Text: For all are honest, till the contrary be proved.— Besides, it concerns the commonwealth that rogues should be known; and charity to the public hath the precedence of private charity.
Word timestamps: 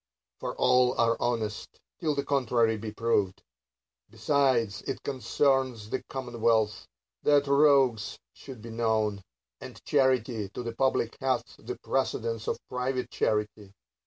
For 0.39 0.55
all 0.55 0.99
are 0.99 1.15
honest, 1.19 1.79
till 1.99 2.15
the 2.15 2.25
contrary 2.25 2.75
be 2.75 2.91
proved.— 2.91 3.43
Besides, 4.09 4.81
it 4.87 5.03
concerns 5.03 5.91
the 5.91 6.01
commonwealth 6.09 6.87
that 7.21 7.45
rogues 7.45 8.17
should 8.33 8.63
be 8.63 8.71
known; 8.71 9.21
and 9.59 9.79
charity 9.85 10.49
to 10.55 10.63
the 10.63 10.73
public 10.73 11.17
hath 11.21 11.55
the 11.59 11.77
precedence 11.83 12.47
of 12.47 12.57
private 12.67 13.11
charity. 13.11 13.75